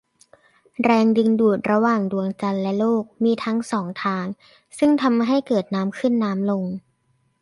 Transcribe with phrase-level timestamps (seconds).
[0.83, 4.25] แรงดึงดูดระหว่างดวงจันทร์และโลกมีทั้งสองทาง
[4.77, 6.63] ซึ่งทำให้เกิดน้ำขึ้นน้ำลง